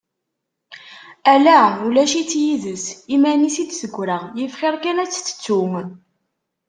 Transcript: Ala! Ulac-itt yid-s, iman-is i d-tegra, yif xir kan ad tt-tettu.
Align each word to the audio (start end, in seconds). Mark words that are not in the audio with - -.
Ala! 1.33 1.61
Ulac-itt 1.85 2.31
yid-s, 2.41 2.85
iman-is 3.15 3.57
i 3.63 3.65
d-tegra, 3.69 4.19
yif 4.37 4.53
xir 4.59 4.75
kan 4.83 5.01
ad 5.03 5.09
tt-tettu. 5.11 5.61